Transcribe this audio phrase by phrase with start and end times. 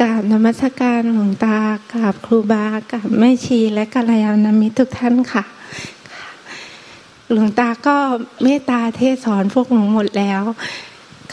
[0.00, 1.58] กราบนมัสการหลวงตา
[1.92, 5.44] กราบครูบากราบแม่ชีและกัลยาณมิตรทุกท่านค่ะ
[7.32, 7.96] หลวงตาก็
[8.42, 10.42] เมตตาเทศสอนพวกหนูหมดแล้ว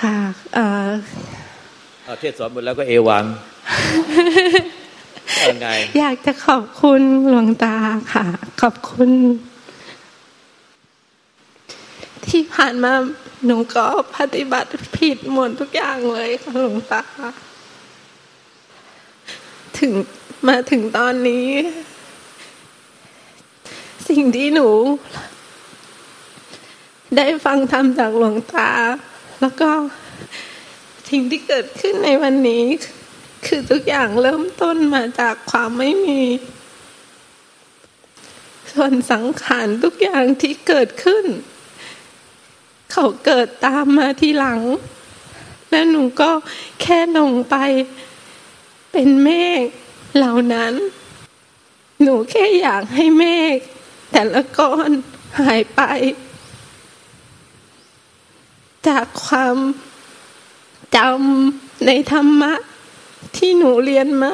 [0.02, 0.18] ค่ะ
[0.54, 0.88] เอ่อ
[2.06, 3.26] เอาเทศสอนหมดแล้วก็เอวัง
[5.50, 5.68] ยังไง
[6.00, 7.76] อยากจะขอบคุณหลวงตา
[8.14, 8.26] ค่ะ
[8.62, 9.10] ขอบคุณ
[12.28, 12.94] ที่ผ่านมา
[13.46, 17.04] หนูก็ปฏิบัติผิดหมดทุกอย่างเลยค่ะหลวงตา
[19.84, 19.96] ถึง
[20.48, 21.50] มาถึงตอนนี้
[24.10, 24.70] สิ่งที่หนู
[27.18, 28.72] ได้ฟังธรรมจากหลวงตา
[29.42, 29.70] แล้วก็
[31.10, 32.64] สิ่งที่เกิดขึ้นในวันนี้
[33.46, 36.22] คือทุกอย่างเริ่มต้นมาจากความไม่มี
[38.72, 41.26] ส่วนสังขารทุกอย่างที่เกิดขึ้น
[42.92, 44.62] เขาเกิดตามมาทีหลัง
[45.72, 46.32] และหนูก็
[46.82, 47.56] แค่ลงไป
[48.94, 49.30] เป็นเม
[49.64, 49.66] ฆ
[50.16, 50.74] เหล่านั้น
[52.02, 53.58] หนูแค่อยากให้เมฆ
[54.12, 54.92] แต่ละก้อน
[55.40, 55.82] หายไป
[58.88, 59.58] จากความ
[60.96, 62.54] จำในธรรมะ
[63.38, 64.34] ที่หนูเรียนมา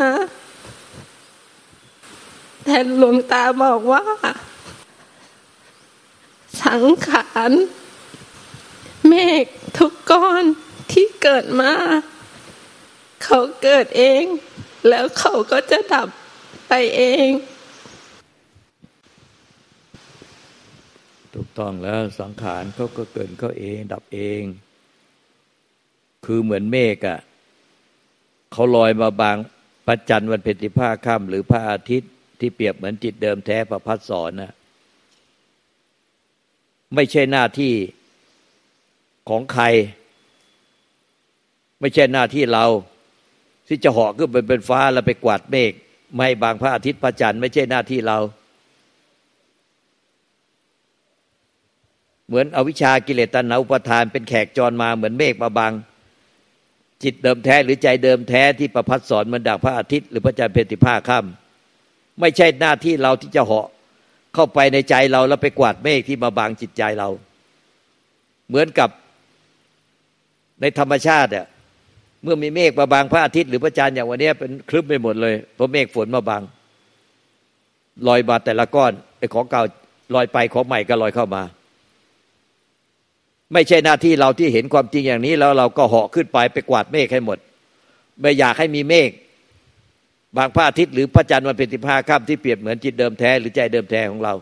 [2.64, 4.06] แต่หลวงตาบอกว่า
[6.64, 7.52] สังขาร
[9.08, 9.46] เมฆ
[9.78, 10.44] ทุกก้อน
[10.92, 11.72] ที่เกิดมา
[13.32, 14.24] เขาเกิดเอง
[14.90, 16.08] แล้วเขาก็จะดับ
[16.68, 17.30] ไปเอง
[21.34, 24.42] ถูกต้องแล้วสังขารเขาก็เกิดเขาเองดับเอง
[26.26, 27.20] คือเหมือนเมฆอะ่ะ
[28.52, 29.38] เขาลอยมาบาง
[29.86, 34.54] พระจันทร์วันเพ็ญที่ผ้าค่ำหรือพระอาทิตย์ที่เปรียบเหมือนจิตเดิมแท้ประพัดสอนนะ
[36.96, 37.74] ไม่ใช่หน้าที่
[39.30, 39.66] ของใคร
[41.80, 42.66] ไม่ใช่หน้าที่เรา
[43.70, 45.72] ที่จะเหาะขึ้นไปเป็นฟ้าแล้วไปกวาดเมฆ
[46.16, 48.18] ไม่บางพระอาทิตย์พระจันทร์ไม่ใช่หน้าที่เรา
[52.28, 55.72] เหมือนอวิชากิเลสตัณหาอุปทานเป็นแขกจรมาเหมือนเมฆมาบาง
[57.04, 63.68] จิตเดิมแท้หรือใจเดิมแท้ที่ประพัดสอนมันดักพระอาทิตย์หรือพระจันทร์เพติภาค่ำไม่ใช่หน้าที่เราที่จะเหาะ
[64.34, 67.10] เข้าไปในใจเราแล้วไปกวาดเมฆที่มาบางจิตใจเรา
[68.48, 68.90] เหมือนกับ
[70.62, 71.48] ในธรรมชาติอะ
[72.24, 76.42] เมื่อมีเมฆมาบางพระอาทิตย์หรือพระจันทร์อย่างวันนี้เป็นคลึ้มไปหมดเลยเพราะเมฆฝนมาบาง
[78.08, 79.64] ลอยมาแต่ละก้อนไอ้ของเก่า
[80.16, 81.44] ลอยไปของใหม่ก็ลอยเข้ามา
[83.54, 87.38] ไม่ใช่หน้าที่เราที่เห็นความจริงอย่างนี้ แล้วเราก็เหาะขึ้นไปไปกวาดเมฆให้หมด
[88.22, 89.10] ไม่อยากให้มีเมฆ
[90.38, 94.34] บางพระอาทิตย์หรือพระจันทร์วันเป็นสิบห้าค่ำที่เปรียบเหมือนจิตเดิมแท้หรือใจเดิมแท้ของเรา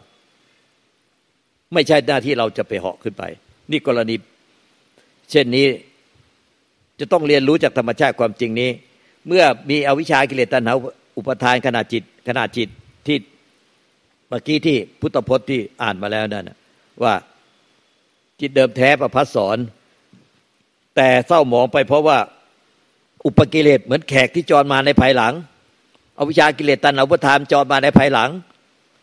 [1.73, 3.23] ไม่ใช่หน้าที่เราจะไปเหาะขึ้นไป
[3.71, 4.15] นี่กรณี
[5.31, 5.65] เช่นนี้
[6.99, 8.69] จะต้องเรียนรู้จากธรรมชาติความจริงนี้
[9.27, 10.73] เมื่อมีอวิชากิเลสตัณหา
[11.17, 12.69] อุปทานขนาดจิตขนาดจิต
[13.07, 13.17] ที่
[14.27, 16.51] เมื่อกี้ที่พุทธพจน์ที่อ่านมาแล้วนั่น
[17.03, 17.13] ว่า
[18.39, 19.57] จิตเดิมแท้ประพัสสอน
[20.95, 22.17] แต่เศร้าหมองไปเพราะว่า
[23.25, 25.33] อุปกิเลสเหมือนแขกที่จรมาในภายหลัง
[26.19, 28.29] อวิชากิเลสตันอุปทานจรมาในภายหลัง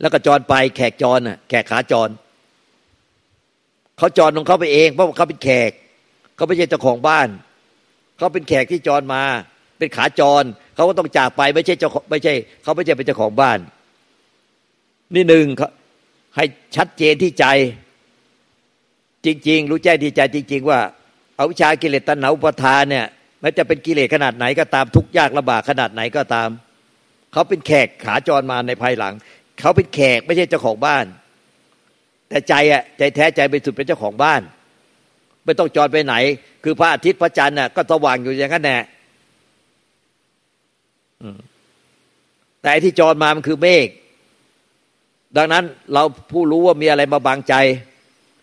[0.00, 2.09] แล้วก็จรไปแขกจรน่ะแขกขาจร
[3.99, 5.71] เขาจรของเขาไปเองเพราะเขาเป็นแขก
[6.37, 7.28] เขาไม่ใช่เจ้าของบ้าน
[8.19, 9.22] เขาเป็นแขกที่จรมา
[9.78, 10.44] เป็นขาจร
[10.75, 12.32] เขาก็ต้องจากไปไม่ใช่เจ้าไม่ใช่
[12.62, 13.58] เขาไม่ใช่เป็นเจ้าของบ้าน
[15.14, 15.47] นี่หนึ่ง
[16.36, 16.44] ให้
[16.76, 17.47] ชัดเจนที่ใจ
[19.26, 20.80] จริง ๆ รู้แจ้งดีใจจริง ๆ ว่า
[21.36, 23.06] เอาวิชากิเลสตัณหาอุปทานเนี่ย
[23.41, 26.48] แม้จะเป็นกิเลสขนาดไหนก็ตามทุกยากลำบากขนาดไหนก็ตาม
[27.32, 29.14] เขาเป็นแขกขาจรมาในภายหลัง
[29.60, 31.04] เขาเป็นแขกไม่ใช่เจ้าของบ้าน
[32.28, 34.41] แต่ใจอะใจแท้ใจเป็นสุดเป็นเจ้าของบ้าน
[35.44, 36.15] ไม่ต้องจรไปไหน
[36.65, 38.82] คือพระอาทิตย์พระจันทร์น่ะก็สว่างอยู่อย่างนั้นแหละ
[42.63, 43.89] แต่ที่จรมามันคือเมฆ
[45.36, 46.03] ดังนั้นเรา
[46.33, 47.54] ผู้รู้ว่ามีอะไรมาบังใจ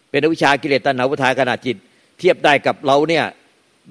[0.10, 1.78] เป็นวิชากิเลสตัณหาวุทาขณะจิต
[2.20, 3.25] เทียบได้กับเราเนี่ย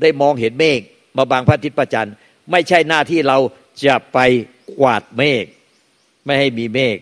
[0.00, 0.80] ได้มองเห็นเมฆ
[1.16, 2.14] มาบางพระอาทิตย์ประจันทร์
[2.50, 3.38] ไม่ใช่หน้าที่เรา
[3.86, 4.18] จะไป
[4.80, 5.44] กวาดเมฆ
[6.24, 6.96] ไม่ให้มีเมฆ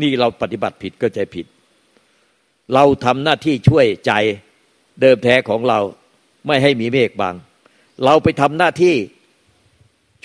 [0.00, 1.46] นี่เราปฏิบัติผิดก็ใจผิด
[2.74, 4.12] เราทำหน้าที่ช่วยใจ
[5.02, 5.80] เดิมแท้ของเรา
[6.46, 7.34] ไม่ให้มีเมฆบาง
[8.04, 8.94] เราไปทำหน้าที่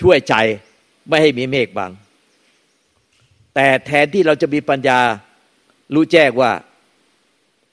[0.00, 0.34] ช่วยใจ
[1.08, 1.90] ไม่ให้มีเมฆบาง
[3.54, 4.98] แต่แทนที่เราจะมีปัญญา
[5.94, 6.52] รู้แจ้งว่า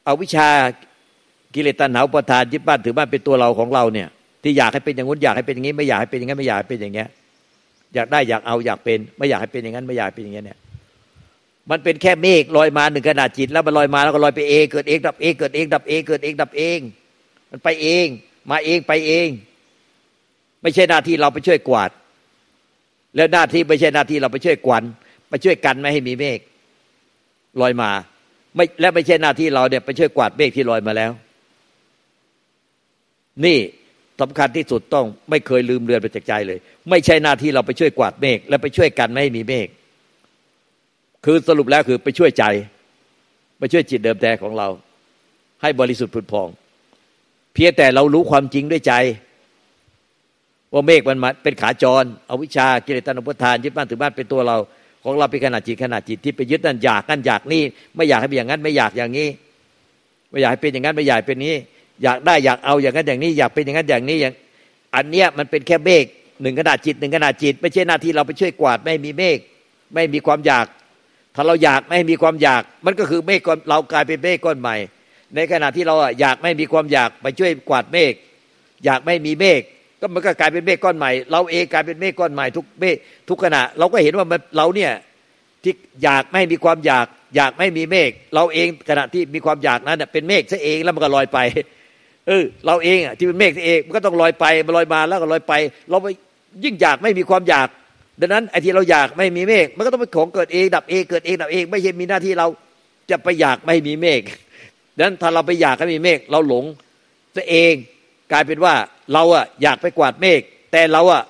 [0.06, 0.50] เอาวิชา
[1.54, 4.08] กิเลสตัณหาประทานยึดบ้านถือบ้านเป็นตัวเราของเราเนี่ย
[4.44, 7.10] ที่อยากให้เป็นอย่างนู้นอยากให้เป็นอย่างนี้ ไม่อยากให้เป็นอย่างนั้นไม่อยากให้เป็นอย่างเงี้ย
[7.94, 10.60] อยากได้อยากเอาอยากเป็น ไม่อยากให้เป็นอย่างนั้นไม่อยากเป็นอย่างเงี้ยเนี่ย
[11.72, 16.80] มันเป็นแค่เมฆลอยมาหนึ่งขนาดจิต แล้วมันลอยมาแล้วก็ลอยไปเองเกิดเองดับเองเกิดเองดับเองเกิดเองดับเอง
[17.50, 18.06] มันไปเอง
[18.50, 19.28] มาเองไปเอง
[20.62, 21.92] ไม่ใช่หน้าที่เราไปช่วยกวาด
[23.16, 24.84] แล้วหน้าที่ไม่ใช่หน้าที่เราไปช่วยกวน
[25.30, 26.40] ไปช่วยกันไม่ให้มีเมฆ
[27.62, 27.92] ลอยมา
[28.56, 31.12] ไม่และไม่ใช่หน้าที่เราเนี่ยไปช่วยกวาดเมฆที่ลอยมาแล้ว
[33.46, 33.60] นี่
[34.22, 36.60] สำคัญที่สุดต้องไม่เคยลืมเรือนไปจากใจเลย
[36.90, 39.68] ไม่ใช่หน้าที่เราไปช่วยกวาดเมฆและไปช่วยกันไม่ให้มีเมฆ
[41.26, 42.44] คือสรุปแล้วคือไปช่วยใจ
[43.60, 44.68] ไปช่วยจิตเดิมแท้ของเรา
[45.62, 46.48] ให้บริสุทธิ์ผุดพอง
[47.54, 48.94] เพียงแต่เรารู้ความจริงด้วยใจ
[50.74, 54.58] ว่าเมฆมันมาเป็นขาจรอวิชากิเลสตัณหทานยึดบ้านถือบ้านเป็นตัวเรา
[55.04, 57.62] ของเราเป็นขนาดจิตขนาดจิตที่ไปยึดนั่นอยากนั่นอยากนี่
[57.96, 59.28] ไม่อยากให้เป็นอย่างนั้นไม่อยากอย่างนี้
[60.30, 61.56] ไม่อยากให้เป็นอย่างนั้นไม่อยากเป็นนี้
[62.04, 64.34] อยากได้อยากเอาอย่างนั้นอย่างนี้ อยากเป็นอย่างนั้นอย่างนี้อย่าง
[64.96, 66.06] อันเนี้ยมันเป็นแค่เมฆ
[66.42, 69.38] หนึ่งขนาดจิตหนึ่งขนาดจิต ไม่ใช่หน้าที่เราไปช่วยกวาดไม่มีเมฆ
[69.94, 70.66] ไม่มีความอยาก
[71.36, 74.76] ถ้าเราอยากไม่มีความอยาก มันก็คือเมฆก้อนเรากลายเป็นเมฆก้อนใหม่
[75.36, 78.14] ในขณะที่เราอยากไม่มีความอยากไปช่วยกวาดเมฆ
[78.86, 79.62] อยากไม่มีเมฆ
[80.00, 82.96] ก็มันก็กลายเป็นเมฆก้อนใหม่ เราเองกลายเป็นเมฆก้อนใหม่ทุกเมฆ
[83.30, 84.92] ทุกขณะ เราก็เห็นว่ามันเราเนี่ย
[85.64, 85.74] ที่
[86.04, 87.06] อยากไม่มีความอยาก
[87.36, 91.40] อยากไม่มีเมฆเราเองขณะที่มีความอยากนั้นเป็นเมฆซะเองแล้วมันก็ลอยไป
[92.28, 95.54] เออเราเองที่เป็นเมฆเองมันก็ต้องลอยไปมันลอยมาแล้วก็ลอยไป
[95.90, 96.08] เราไป
[96.64, 97.68] ยิ่งอยากไม่มีความอยาก
[98.20, 102.48] ดังนั้นไอ้ที่เราอยากไม่มีเมฆมันก็ต้องเป็นของเกิดเองดับเองเกิดเองดับเอง ไม่ใช่มีหน้าที่เรา
[103.10, 104.22] จะไปอยากไม่มีเมฆ
[104.96, 106.66] ดังนั้นถ้าเราไปอยากให้มีเมฆเราหลง
[107.36, 107.74] ตัวเอง
[108.32, 108.74] กลายเป็นว่า
[109.14, 110.42] เราอะอยากไปกวาดเมฆ
[110.72, 111.24] แต่เราอะ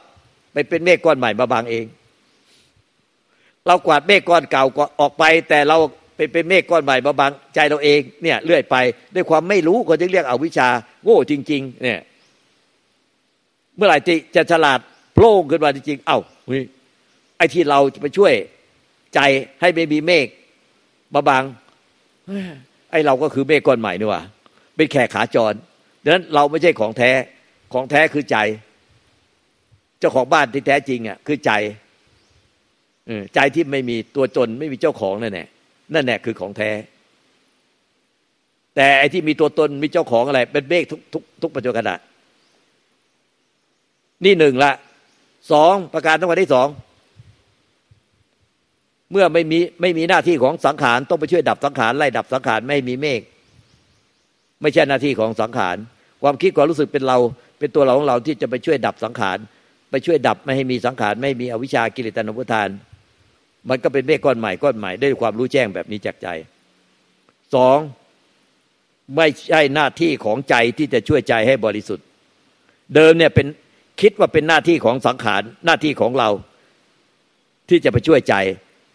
[0.53, 1.85] ไปเป็นเมฆก้อนใหม่มาบางเอง
[3.67, 4.63] เรากวาดเมฆก้อนเก่า
[4.99, 5.77] ออกไป แต่เรา
[6.15, 8.75] เป็นเป็นเมฆก้อนใหม่มาบางใจเราเองเนี่ยเลื่อยไป
[9.15, 10.67] ด้วยความไม่รู้ก็จึงเรียกเอาวิชา
[11.03, 11.99] โง่จริง ๆ เนี่ย
[13.75, 13.97] เมื่อไหร่
[14.35, 14.79] จะฉลาด
[15.13, 16.19] โผล่ขึ้นมาจริงๆเอ้า
[17.37, 18.33] ไอ้ที่เราจะไปช่วย
[19.15, 19.19] ใจ
[19.61, 20.27] ให้ไม่มีเมฆ
[21.13, 21.43] บาบาง
[22.91, 24.21] ไอ้เราก็คือเมฆก้อนใหม่นี่ว่า
[24.75, 25.53] เป็นแขกขาจร
[26.03, 27.11] ดังนั้นเราไม่ใช่ของแท้
[27.73, 28.37] ของแท้คือใจ
[29.99, 31.51] เจ้าของบ้านที่แท้จริงอะคือใจ
[33.35, 35.47] ใจที่ไม่มีตัวจนไม่มีเจ้าของนั่นแหละ
[35.93, 36.69] นั่นแหละคือของแท้
[38.75, 41.91] แต่ไอ้ที่มีตัวตนมีเจ้าของอะไร เป็นเมฆทุกทุกทุกปัจจุบัน
[44.25, 44.71] นี่หนึ่งละ
[45.51, 46.67] สองประการทั้งหมดที่สอง
[49.11, 53.21] เมื่อไม่มีไม่มีหน้าที่ของสังขารต้องไปช่วยดับสังขารไล่ดับสังขารไม่มีเมฆ
[54.61, 55.77] ไม่ใช่หน้าที่ของสังขาร
[56.21, 57.17] ความคิดความรู้สึกเป็นเรา
[57.59, 59.37] เป็นตัวเราของเราที่จะไปช่วยดับสังขาร
[59.91, 62.69] ไปช่วยดับไม่ให้มีสังขารไม่มีอวิชากิเลสตนุทาน
[63.69, 66.27] มันก็เป็นเมฆก้อนใหม่ก้อนใหม่ด้วยความรู้แจ้งแบบนี้จากใจ
[67.55, 67.77] สอง
[69.15, 72.05] ไม่ใช่หน้าที่ของใจที่จะช่วยใจให้บริสุทธิ์
[72.95, 73.47] เดิมเนี่ยเป็น
[74.01, 76.29] คิดว่าเป็นหน้าที่ของสังขารหน้าที่ของเรา
[77.69, 78.35] ที่จะไปช่วยใจ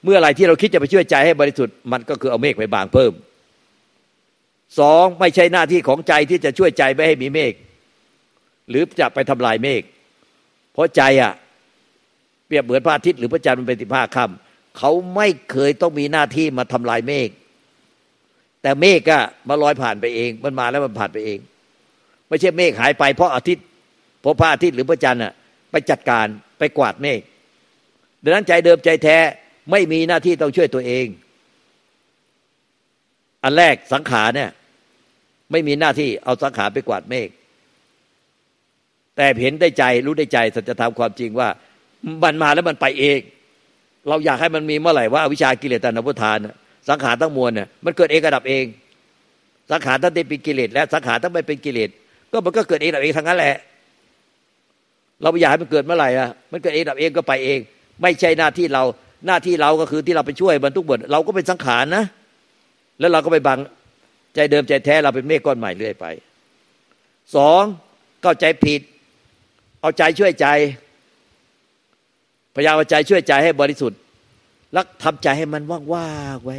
[0.04, 3.12] เมื่อไรที่เราคิดจะไปช่วยใจให้บริสุทธิ์มันก็คือเอาเมฆไปบางเพิ่ม
[4.78, 7.52] สองไม่ใช่หน้าที่ของใจที่จะช่วยใจไม่ให้มีเมฆ
[8.70, 9.82] หรือจะไปทำลายเมฆ
[10.72, 11.32] เพราะใจอะ
[12.46, 17.28] เปรียบเหมือนพระอาทิตย์หรือพระจันทร์มันเป็นสิบห้าค่ำเขาไม่เคยต้องมีหน้าที่มาทำลายเมฆ
[18.62, 21.38] แต่เมฆอะมาลอยผ่านไปเอง มันมาแล้วมันผ่านไปเอง
[22.28, 23.64] ไม่ใช่เมฆหายไปเพราะอาทิตย์
[24.20, 25.32] เพราะพระอาทิตย์หรือพระจันทร์อะ
[25.70, 26.26] ไปจัดการ
[26.58, 27.20] ไปกวาดเมฆ
[28.22, 29.18] ดังนั้นใจเดิมใจแท้
[29.70, 31.06] ไม่มีหน้าที่ต้องช่วยตัวเอง
[33.44, 34.50] อันแรกสังขารเนี่ย
[35.50, 37.28] ไม่มีหน้าที่เอาสังขารไปกวาดเมฆ
[39.16, 41.48] แต่เห็นได้ใจรู้ได้ใจสัจธรรมความจริงว่า
[42.24, 43.20] มันมาแล้วมันไปเอง
[44.08, 46.38] เราอยากให้มันมีเมื่อไหร่ว่าวิชากิเลสตานพุทาน
[46.88, 48.64] สังขารทั้งมวลเนี่ยมันเกิดเองกระดับเอง
[49.70, 51.90] สังขารทั้งเป็นกิเลสและสังขารทั้งไม่เป็นกิเลส
[52.32, 53.56] ก็มันก็เกิดเองดับเองทั้งนั้นแหละ
[55.22, 57.58] เราอยากให้มันเกิดเมื่อไหร่อะมันเกิดเองดับเองก็ไปเอง
[58.02, 58.82] ไม่ใช่หน้าที่เรา
[59.26, 62.04] หน้าที่เราก็คือที่เราไปช่วยบรรทุกบทเราก็เป็นสังขารนะ
[63.00, 63.58] แล้วเราก็ไปบัง
[64.34, 66.06] ใจเดิมใจแท้เราเป็นเมฆก้อนใหม่เรื่อยไป
[67.34, 67.62] สอง
[68.22, 68.80] เข้าใจผิด
[69.80, 70.46] เอาใจช่วยใจ
[72.54, 73.98] พยายามเอาใจช่วยใจให้บริสุทธิ์
[74.72, 75.62] แล้วทำใจให้มัน
[75.94, 76.58] ว่างๆไว้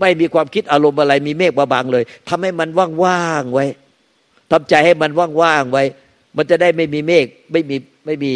[0.00, 2.68] ไม่มีความคิดอารมณ์อะไร มีเมฆบางเลยทำให้มัน
[3.04, 3.66] ว่างๆไว้
[4.50, 5.10] ทำใจให้มัน
[5.42, 5.84] ว่างๆไว้
[6.36, 8.32] มันจะได้ไม่มีเมฆไม่มีไม่มี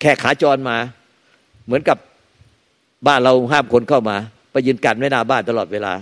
[0.00, 0.76] แค่ขาจรมา
[1.66, 1.98] เหมือนกับ
[3.06, 4.16] บ้านเราห้ามคนเข้ามา
[4.52, 5.92] ไปยืนกันไว้หน้าบ้านตลอดเวลา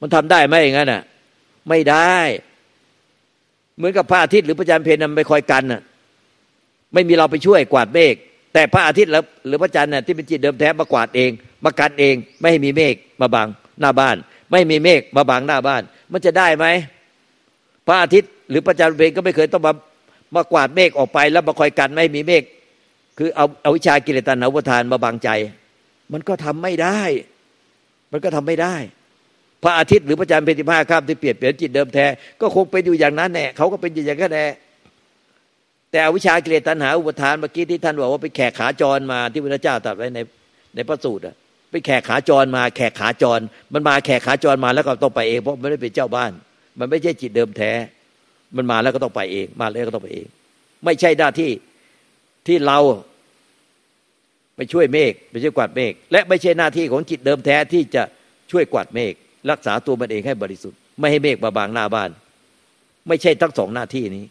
[0.00, 1.02] มันทำได้ไหมอย่างนั้นอะ
[1.68, 2.16] ไม่ได้
[3.76, 5.82] เหมือนกับพระอาทิตย์หรือพระจันทร์เพนนไปคอยกันน่ะ
[6.94, 8.14] ไม่มีเราไปช่วยกวาดเมฆ
[8.54, 9.10] แต่พระอาทิตย์
[9.46, 11.30] หรือพระจันทร์น่ะที่เป็นจิตเดิมแท้มากวาดเอง
[11.64, 13.48] มากันเอง ไม่ให้มีเมฆมาบัง
[13.80, 14.16] หน้าบ้าน
[14.50, 15.82] ไม่มีเมฆมาบังหน้าบ้าน
[16.12, 16.66] มันจะได้ไหม
[17.86, 19.72] พระอาทิตย์หรือพระจันทร์เพนก็ไม่เคยต้องมา
[20.34, 22.42] มากวาดเมฆออกไปแล้วมาคอยกันไม่ให้มีเมฆ
[23.18, 25.28] คือเอาเอาวิชากิเลสตัณหาอุทานมาบังใจ
[26.12, 27.00] มันก็ทำไม่ได้
[28.12, 28.74] มันก็ทำไม่ได้
[29.62, 32.06] พระอาทิตย์หรือพระจันทร์เป็นสิบห้าข้ามที่เปลี่ยนเปลี่ยนจิตเดิมแท้
[32.40, 34.46] ก็คงเป็นอยู่อย่างนั้นแน่เขาก็เป็นอยู่อย่างนั้นแน่
[35.90, 40.18] แต่อวิชากิเลสตัณหาอุปทานเมื่อกี้ที่ท่านบอกว่าไปแขกขาจรมาที่พระเจ้าตรัสไว้ใน
[40.74, 41.34] ในพระสูตรอะ
[41.70, 43.40] ไปแขกขาจรมาแขกขาจร
[43.72, 46.30] มันมาแขกขาจรมาแล้วก็ต้องไปเอง เพราะไม่ได้เป็นเจ้าบ้าน
[46.78, 47.72] มันไม่ใช่จิตเดิมแท้
[48.56, 50.26] มันมาแล้วก็ต้องไปเอง มาแล้วก็ต้องไปเอง
[50.84, 51.50] ไม่ใช่หน้าที่
[52.48, 52.78] ที่เรา
[54.56, 58.02] ไปช่วยเมฆไปช่วยกวาดเมฆและไม่ใช่หน้าที่ของจิตเดิมแท้ที่จะ
[58.50, 59.12] ช่วยกวาดเมฆ
[59.50, 62.10] รักษาตัวมันเองให้บริสุทธิ์ ไม่ให้เมฆมาบางหน้าบ้าน
[63.08, 64.24] ไม่ใช่ทั้งสองหน้าที่นี้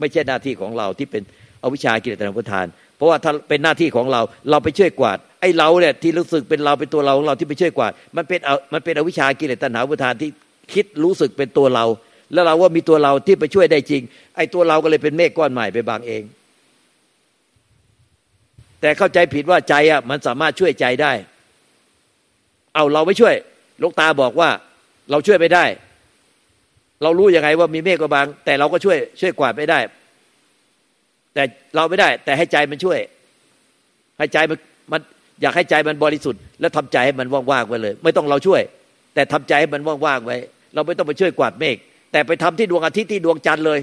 [0.00, 1.22] ไม่ใช่หน้าที่ของเราที่เป็น
[1.62, 4.20] อวิชากิเลสตนประทาน เพราะว่าถ้าเป็นหน้าที่ของเรา
[4.50, 10.30] เราไปช่วยกวาดไอ้เราเนี่ยที่รู้สึกเป็นเราเป็นตัวเราของเราที่ไปช่วยกวาดมันเป็นเอามันเป็นอวิชากิเลสตนาประทานที่
[10.72, 11.84] คิดรู้สึกเป็นตัวเรา
[12.32, 14.02] แล้วเราว่ามีตัวเราที่ไปช่วยได้จริง
[14.36, 16.22] ไอ้ตัวเราก็เลยเป็นเมฆก้อนใหม่ไปบางเอง
[18.82, 21.12] แต่เข้าใจผิดว่าใจอะมันสามารถช่วยใจได้
[22.74, 23.34] เอาเราไม่ช่วย
[23.82, 24.50] ลูกตาบอกว่า
[25.10, 25.64] เราช่วยไม่ได้
[27.02, 29.78] เรารู้ยังไงว่ามีเมฆกบาง แต่เราก็ช่วยช่วยกวาดไม่ได้
[31.34, 31.42] แต่
[31.76, 32.98] เราไม่ได้ แต่ให้ใจมันช่วย
[34.18, 34.58] ให้ใจมัน
[34.92, 35.00] มัน
[35.42, 38.62] อยากให้ใจมันบริสุทธิ์แล้วทำใจให้มันว่างๆไว้เลย ไม่ต้องเราช่วย
[39.14, 40.36] แต่ทำใจให้มันว่างๆไว้
[40.74, 41.76] เราไม่ต้องไปช่วยกวาดเมฆ
[42.12, 43.80] แต่ไปทำที่ดวงอาทิตย์ที่ดวงจันทร์เลย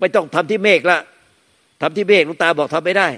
[0.00, 0.98] ไม่ต้องทำที่เมฆละ
[1.86, 3.08] ทำที่เมฆลุงตาบอกทำไม่ได้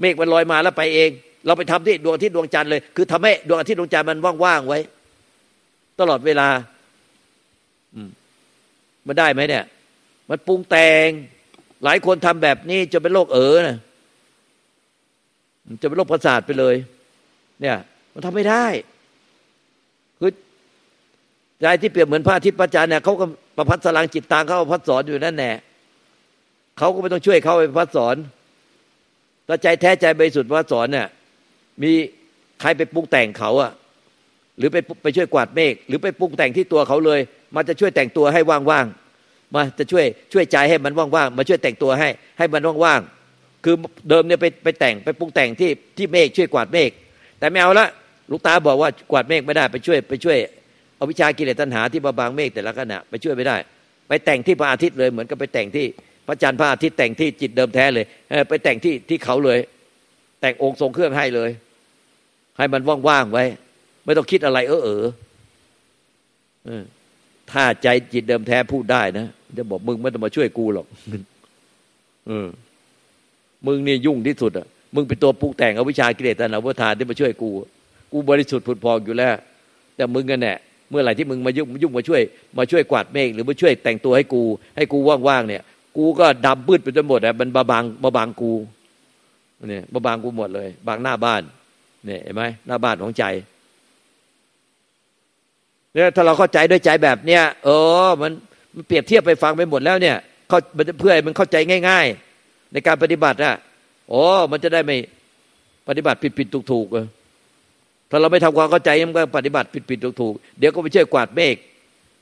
[0.00, 1.10] เมฆมันลอยมาแล้วไปเอง
[1.46, 4.78] เราไปทำที่ดวงอาทิตย์ดวงจันทร์เลย คือทำให้ดวงอาทิตย์ดวงจันทร์มันว่างๆไว้
[6.00, 6.48] ตลอดเวลา
[7.94, 8.08] อืม
[9.06, 9.64] มันได้ไหมเนี่ย
[10.30, 11.08] มันปรุงแต่ง
[11.84, 13.78] หลายคนทำแบบนี้จะเป็นโรคเอ๋อนะ
[15.82, 16.74] จะเป็นโรคประสาทไปเลย
[17.60, 17.76] เนี่ย
[18.12, 18.64] มันทำไม่ได้
[20.18, 20.30] คือ
[21.60, 25.52] ใจที่เปรียบเหมือนพระอาทิตย์พระจันทร์เนี่ยเขาก็ประพัดสลังจิตตางเขาพัดสอนอยู่นั่นแน่
[26.78, 28.16] เขาก็ไม่ต้องช่วยเขาไปพัดสอน
[29.48, 31.06] ถ้าใจแท้ใจบริสุทธิ์พัดสอนเนี่ย
[31.82, 31.92] มี
[32.60, 33.72] ใครไปปรุงแต่งเขาอะ
[34.58, 37.20] หรือไปไปช่วยกวาดเมฆหรือไปปรุงแต่งที่ตัวเขาเลย
[37.54, 43.76] มาจะช่วยแต่งตัวให้ว่างๆมาจะช่วยช่วยใจให้มันว่างๆมาช่วยแต่งตัวให้ ให้มันว่างๆคือ
[44.08, 46.90] เดิมเนี่ยไปไปแต่งไปปรุงแต่งที่ที่เมฆช่วยกวาดเมฆ
[47.38, 47.86] แต่ไม่เอาละ
[48.30, 50.38] ลูกตาบอกว่ากวาดเมฆไม่ได้ไปช่วยไปช่วย
[50.96, 53.56] เอาวิชากิเลสตัณหาที่บาบางเมฆแต่ละขณะไปช่วยไม่ได้
[54.08, 55.86] ไปแต่งที่พระอาทิตย์เลยเหมือนกับไปแต่งที่
[56.26, 58.06] พระจันทร์พระอาทิตย์แต่งที่จิตเดิมแท้เลย
[58.48, 59.58] ไปแต่งที่ที่เขาเลย
[60.40, 61.50] แต่งองค์ทรงเครื่องให้เลย
[62.58, 63.44] ให้มันว่างๆไว้
[64.04, 65.04] ไม่ต้องคิดอะไร เออเออ
[67.52, 69.26] ถ้าใจจิตเดิมแท้พูดได้นะ
[69.56, 70.86] จะบอกมึงไม่ต้องมาช่วยกูหรอก
[72.26, 72.48] เออ
[73.66, 77.50] มึงนี่ยุ่งที่สุดอะมึงเป็นตัวปลุกแต่งอวิชากิเลสตัณหาวุทานที่มาช่วยกู
[78.12, 79.34] กูบริสุทธิ์ผุดพองอยู่แล้ว
[79.96, 80.54] แต่มึงกันแน่
[80.90, 82.20] เมื่อไหร่ที่มึงมายุ่งยุ่งมาช่วย
[82.58, 84.42] มาช่วยกวาดเมฆหรือมาช่วยแต่งตัวให้กู
[84.76, 85.62] ให้กูว่างๆเนี่ย
[85.96, 88.52] กูก็ดำบืดไปจนหมดอะมันบาบางบาบางกู
[89.68, 91.42] เนี่ยบาบางกูหมดเลย บางหน้าบ้าน
[92.06, 93.24] เนี่ยเห็นไหมหน้าบ้านของใจ
[95.92, 97.68] เนี่ยถ้าเราเข้าใจด้วยใจแบบเนี้ยเอ
[98.06, 98.32] อมัน
[98.74, 100.16] มันเปรียบเทียบไปฟังไปหมดแล้วเนี่ย
[100.48, 100.58] เขา
[101.00, 101.56] เพื่อมันเข้าใจ
[101.88, 102.06] ง่าย
[102.38, 103.54] ๆ ในการปฏิบัติอะ
[104.08, 104.96] โอ้มันจะได้ไม่
[105.88, 106.86] ปฏิบัติผิดผิดถูกถูก
[108.10, 111.56] ถ้าเราไม่ทำความเข้าใจมันก็ปฏิบัติผิดผิดถูกถูกเดี๋ยวก็ไปช่วยกวาดเมฆ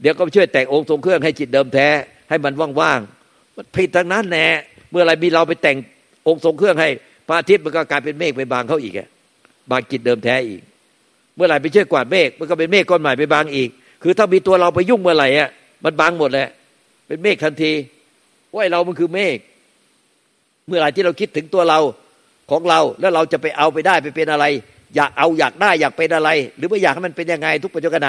[0.00, 1.88] เดี๋ยวก็ไปช่วยแต่งองค์ทรงเครื่องให้จิตเดิมแท้
[2.28, 3.21] ให้มันว่างๆ
[3.56, 4.46] มันผิดทางนั้นแน่
[4.90, 5.76] เมื่อไรมีเราไปแต่ง
[6.26, 6.88] องค์ทรงเครื่องให้
[7.26, 9.08] พระอาทิตย์มันก็กลายเป็นเมฆไปบางเขาอีกอะ
[9.70, 10.62] บางกิจเดิมแท้อีก
[11.36, 13.70] เมื่อไหร่ไปช่วยกวาดเมฆมันก็เป็นเมฆก้อนใหม่ไปบางอีก
[14.02, 15.50] คือถ้ามีตัวเราไปยุ่งเมื่อไหร่อะ
[15.84, 16.48] มันบางหมดแหละ
[17.06, 17.72] เป็นเมฆทันที
[18.52, 19.38] ว่าเรามันคือเมฆ
[20.66, 21.78] เมื่อไหร่ที่เราคิดถึงตัวเรา
[22.50, 24.44] ของเราแล้วเราจะไปเอาไปได้ไปเป็นอะไร
[24.96, 28.08] อยากเอาอยากได้อยากเป็นอะไร หรือไม่อยากให้มันเป็นยังไงทุกปัจจุบัน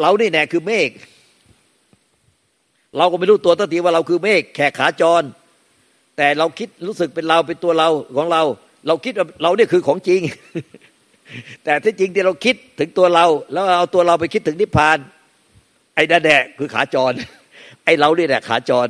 [0.00, 0.88] เรานี่แน่คือเมฆ
[2.96, 5.22] เราก็ไม่รู้ตัวตั้งทีว่าเราคือเมฆแขกขาจร
[6.16, 8.42] แต่เราคิดรู้สึกเป็นเราเป็นตัวเราของเรา
[8.86, 10.20] เราคิดว่าเราเนี่ยคือของจริง
[11.64, 14.98] แต่ที่จริงที่เราคิดถึงตัวเรา แล้วเอาตัวเราไปคิดถึงนิพพาน
[15.94, 17.12] ไอ้ดาแดกคือขาจร
[17.84, 18.88] ไอ้เราเนี่ยแหละขาจร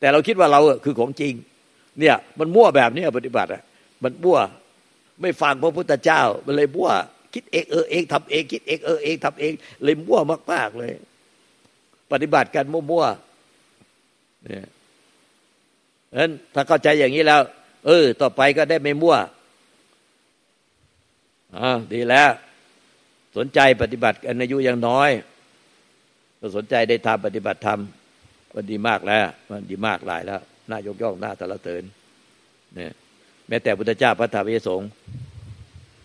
[0.00, 1.32] แต่เราคิดว่าเราคือของจริง
[2.00, 3.62] เนี่ย มันมั่วแบบนี้ปฏิบัติอะ
[4.02, 4.38] มันมั่ว
[5.22, 6.90] ไม่ฟังพระพุทธเจ้า มันเลยมั่ว
[7.34, 9.52] คิดเองเออเองทำเองคิดเองเออเองทำเอง
[9.82, 10.20] เลยมั่ว
[10.52, 10.92] มากๆเลย
[12.12, 14.66] ปฏิบัติกันมั่วๆเนี่ย
[16.20, 17.40] นั้นถ้าเข้าใจอย่างนี้แล้ว
[17.86, 19.16] เออ ต่อไปก็ได้ไม่มั่ว
[21.58, 22.30] อ่าดีแล้ว
[23.36, 25.10] สนใจปฏิบัติกันอายุยังน้อย
[26.40, 27.80] ก็สนใจได้ทำปฏิบัติธรรม
[28.54, 31.82] มันดีมากแล้ว มันดีมากหลายแล้วน่ายกย่องน่าตะละเติน
[32.74, 32.92] เนี่ย
[33.48, 34.88] แม้แต่พุทธเจ้าพระธรรมยสงฆ์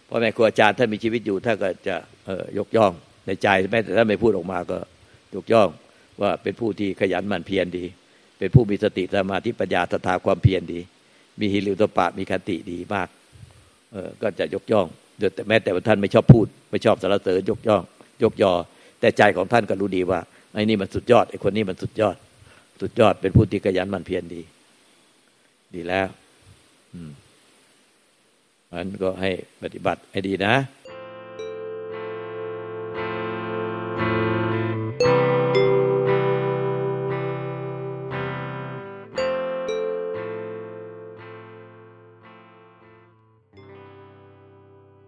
[0.08, 2.94] พ่อแม่ครูอาจารย์ท่านมีชีวิตอยู่ท่านก็จะเออยกย่อง
[3.26, 4.78] ในใจแม้แต่ถ้าไม่พูดออกมาก็
[5.36, 5.70] ยกย่อง
[6.22, 7.86] ว่าเป็นผู้ที่ขยันหมั่นเพียรดี
[8.40, 10.80] เป็นผู้มีสติสมาธิปัญญาตถาความเพียรดี
[11.40, 13.08] มีฮิริโตปะมีคติดีมาก
[13.92, 14.88] เออก็จะยกย่อง
[15.36, 17.84] แต่แม้แต่ว่าท่านไม่ชอบพูด ไม่ชอบสารเสริญยกย่อง
[18.24, 18.54] ยกยอ
[19.00, 20.20] แต่ใจของท่านก็รู้ดีว่า
[20.54, 22.16] ไอ้นี่มันสุดยอดไอ้คนนี้มันสุดยอด
[22.82, 24.42] สุดยอดเป็นผู้ที่ขยันมั่นเพียรดี
[25.76, 26.08] ดีแล้ว
[26.94, 27.12] อืม
[28.74, 29.30] มันก็ให้
[29.64, 30.54] ปฏิบัติให้ดีนะ